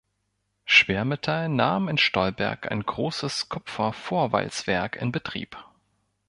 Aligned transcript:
Schwermetall 0.65 1.47
nahm 1.47 1.87
in 1.87 1.99
Stolberg 1.99 2.71
ein 2.71 2.81
großes 2.81 3.49
Kupfer-Vorwalzwerk 3.49 4.95
in 4.95 5.11
Betrieb. 5.11 5.55